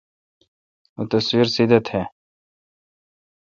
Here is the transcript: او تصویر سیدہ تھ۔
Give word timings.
او 0.97 1.03
تصویر 1.11 1.47
سیدہ 1.53 1.79
تھ۔ 1.87 1.99